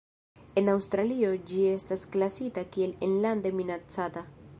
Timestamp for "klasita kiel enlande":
2.15-3.53